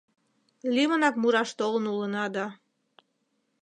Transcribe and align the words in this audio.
Лумынак 0.73 1.15
мураш 1.21 1.49
толын 1.59 1.85
улына 1.93 2.25
да 2.35 2.45